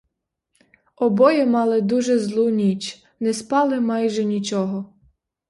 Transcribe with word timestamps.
Обоє 0.95 1.45
мали 1.45 1.81
дуже 1.81 2.19
злу 2.19 2.49
ніч, 2.49 3.03
не 3.19 3.33
спали 3.33 3.79
майже 3.79 4.23
нічого. 4.25 4.93